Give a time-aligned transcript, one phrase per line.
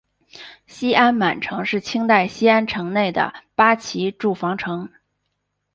[0.65, 4.89] 西安满城是清代西安城内的八旗驻防城。